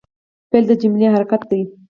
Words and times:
فعل 0.49 0.63
د 0.67 0.71
جملې 0.81 1.07
حرکت 1.15 1.41
دئ. 1.49 1.61